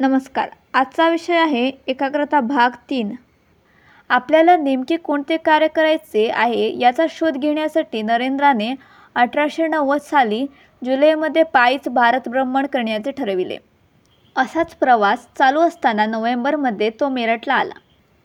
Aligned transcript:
नमस्कार. 0.00 0.48
आजचा 0.74 1.08
विषय 1.08 1.36
आहे 1.36 1.70
एकाग्रता 1.86 2.40
भाग 2.40 2.70
तीन. 2.90 3.14
आपल्याला 4.10 4.56
नेमके 4.56 4.96
कोणते 4.96 5.36
कार्य 5.36 5.68
करायचे 5.68 6.26
आहे 6.28 6.80
याचा 6.80 7.06
शोध 7.10 7.36
घेण्यासाठी 7.36 8.02
नरेंद्राने 8.02 8.74
अठराशे 9.14 9.66
नव्वद 9.66 10.00
साली 10.00 10.44
जुलैमध्ये 10.82 11.42
पायीच 11.42 11.88
भारत 11.88 12.28
भ्रमण 12.28 12.66
करण्याचे 12.66 13.10
ठरविले. 13.10 13.56
असाच 14.36 14.74
प्रवास 14.74 15.26
चालू 15.38 15.60
असताना 15.60 16.06
नोव्हेंबरमध्ये 16.06 16.90
तो 16.90 17.08
मेरठला 17.08 17.54
आला. 17.54 17.78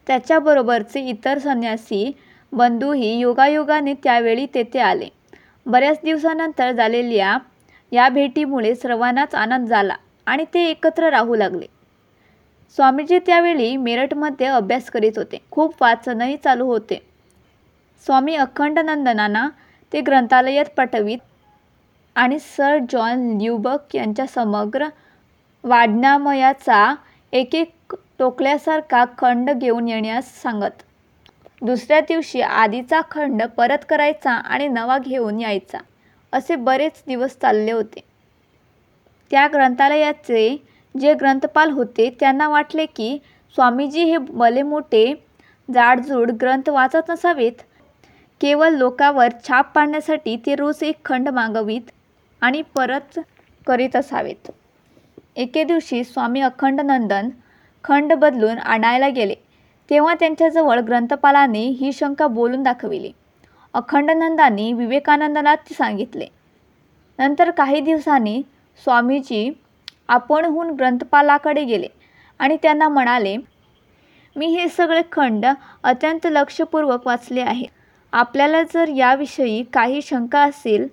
त्याच्याबरोबरचे 0.07 1.05
इतर 1.05 1.37
संन्यासी 1.37 2.11
बंधूही 2.51 3.17
योगायोगाने 3.19 3.93
त्यावेळी 3.93 4.45
तेथे 4.45 4.79
आले. 4.79 5.09
बऱ्याच 5.65 5.99
दिवसानंतर 6.03 6.71
झालेल्या 6.71 7.37
या 7.91 8.09
भेटीमुळे 8.09 8.75
सर्वांनाच 8.75 9.35
आनंद 9.35 9.67
झाला. 9.67 9.95
आणि 10.29 10.45
ते 10.53 10.63
एकत्र 10.65 11.09
राहू 11.09 11.35
लागले. 11.35 11.65
स्वामीजी 12.75 13.19
त्यावेळी 13.19 13.77
मेरठमध्ये 13.77 14.47
अभ्यास 14.47 14.89
करीत 14.89 15.17
होते. 15.17 15.37
खूप 15.51 15.75
वाचनही 15.81 16.37
चालू 16.37 16.65
होते. 16.65 17.01
स्वामी 18.05 18.35
अखंडनंदनांना 18.35 19.49
ते 19.93 20.01
ग्रंथालयात 20.01 20.65
पटवीत 20.77 21.17
आणि 22.15 22.39
सर 22.39 22.77
जॉन 22.89 23.37
ल्युबक 23.37 23.95
यांच्या 23.95 24.25
समग्र 24.27 24.87
वाङ्मयाचा 25.63 26.95
एक 27.33 27.55
एक 27.55 27.95
टोकल्यासारखा 28.19 29.05
खंड 29.17 29.49
घेऊन 29.51 29.87
येण्यास 29.87 30.41
सांगत. 30.41 30.83
दुसऱ्या 31.61 31.99
दिवशी 31.99 32.41
आधीचा 32.41 33.01
खंड 33.11 33.43
परत 33.43 33.85
करायचा 33.89 34.31
आणि 34.31 34.67
नवा 34.67 34.97
घेऊन 34.97 35.39
यायचा. 35.39 35.77
असे 36.33 36.55
बरेच 36.55 37.03
दिवस 37.07 37.37
चालले 37.41 37.71
होते. 37.71 38.08
त्या 39.31 39.47
ग्रंथालयाचे 39.47 40.57
जे 40.95 41.13
ग्रंथपाल 41.13 41.71
होते 41.71 42.09
त्यांना 42.19 42.47
वाटले 42.49 42.85
की 42.85 43.17
स्वामीजी 43.55 44.03
हे 44.03 44.17
भले 44.17 44.61
मोठे 44.61 45.13
जाडजूड 45.69 46.31
ग्रंथ 46.31 46.69
वाचत 46.69 47.09
नसावेत. 47.09 47.51
केवळ 48.41 48.69
लोकावर 48.69 49.29
छाप 49.47 49.73
पाडण्यासाठी 49.75 50.35
ते 50.45 50.55
रोज 50.55 50.83
एक 50.83 51.03
खंड 51.05 51.29
मागवीत 51.29 51.89
आणि 52.41 52.61
परत 52.75 53.19
करीत 53.67 53.95
असावेत. 53.95 54.51
एके 55.35 55.63
दिवशी 55.63 56.03
स्वामी 56.03 56.41
अखंडनंदन 56.41 57.29
खंड 57.83 58.13
बदलून 58.13 58.57
आणायला 58.57 59.07
गेले. 59.09 59.35
तेव्हा 59.89 60.13
त्यांच्याजवळ 60.13 60.79
ग्रंथपालाने 60.79 61.65
ही 61.69 61.91
शंका 61.93 62.27
बोलून 62.27 62.63
दाखविली. 62.63 63.11
अखंडनंदांनी 63.73 64.71
विवेकानंदाला 64.73 65.55
ती 65.55 65.73
सांगितले 65.73 66.27
नंतर 67.19 67.51
काही 67.51 67.79
दिवसांनी 67.81 68.41
स्वामीजी 68.83 69.49
आपणहून 70.07 70.69
ग्रंथपालाकडे 70.69 71.63
गेले 71.63 71.87
आणि 72.39 72.57
त्यांना 72.61 72.87
म्हणाले 72.87 73.37
मी 74.35 74.47
हे 74.47 74.67
सगळे 74.67 75.01
खंड 75.11 75.45
अत्यंत 75.83 76.27
लक्षपूर्वक 76.31 77.07
वाचले 77.07 77.41
आहे. 77.41 77.65
आपल्याला 78.11 78.63
जर 78.63 78.87
याविषयी 78.87 79.63
काही 79.63 80.01
शंका 80.01 80.39
असेल 80.39 80.87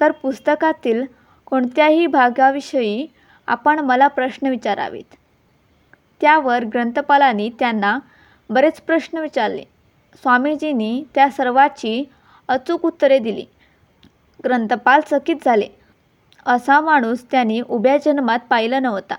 तर 0.00 0.10
पुस्तकातील 0.12 1.04
कोणत्याही 1.46 2.06
भागाविषयी 2.06 3.06
आपण 3.46 3.78
मला 3.78 4.08
प्रश्न 4.08 4.46
विचारावेत. 4.46 5.14
त्यावर 6.20 6.64
ग्रंथपालांनी 6.64 7.50
त्यांना 7.58 7.98
बरेच 8.50 8.80
प्रश्न 8.80 9.18
विचारले. 9.18 9.62
स्वामीजींनी 10.22 11.04
त्या 11.14 11.30
सर्वाची 11.30 12.04
अचूक 12.48 12.84
उत्तरे 12.84 13.18
दिली. 13.18 13.44
ग्रंथपाल 14.44 15.00
चकित 15.10 15.36
झाले. 15.44 15.79
असा 16.46 16.80
माणूस 16.80 17.24
त्यांनी 17.30 17.60
उभ्या 17.68 17.96
जन्मात 17.96 18.38
पाहिला 18.50 18.80
नव्हता. 18.80 19.14